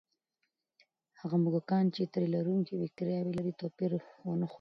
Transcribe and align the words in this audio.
هغه 1.21 1.35
موږکان 1.43 1.85
چې 1.95 2.01
د 2.05 2.11
تیلرونکي 2.13 2.73
بکتریاوې 2.81 3.31
لري، 3.37 3.53
توپیر 3.61 3.91
ونه 4.27 4.45
ښود. 4.45 4.49